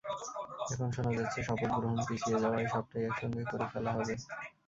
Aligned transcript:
এখন 0.71 0.89
শোনা 0.95 1.11
যাচ্ছে, 1.17 1.39
শপথ 1.47 1.71
গ্রহণ 1.75 1.99
পিছিয়ে 2.07 2.37
যাওয়ায় 2.43 2.67
সবটাই 2.73 3.03
একসঙ্গে 3.05 3.43
করে 3.51 3.65
ফেলা 3.71 3.91
হবে। 3.95 4.13